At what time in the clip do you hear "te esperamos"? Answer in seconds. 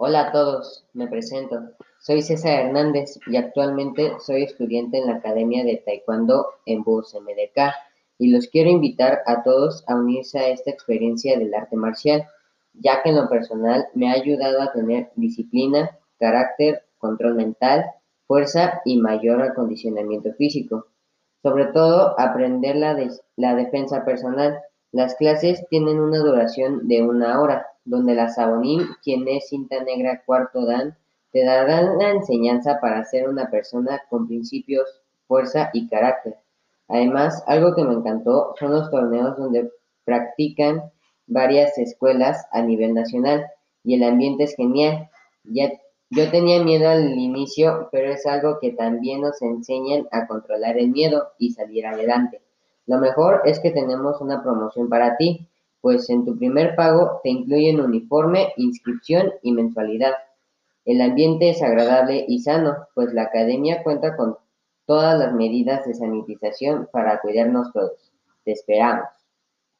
68.44-69.17